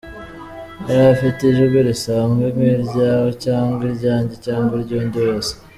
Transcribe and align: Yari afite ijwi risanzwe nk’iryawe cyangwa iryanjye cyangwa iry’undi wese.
Yari 0.87 1.05
afite 1.15 1.39
ijwi 1.51 1.79
risanzwe 1.89 2.45
nk’iryawe 2.55 3.29
cyangwa 3.43 3.81
iryanjye 3.89 4.35
cyangwa 4.45 4.73
iry’undi 4.81 5.17
wese. 5.27 5.53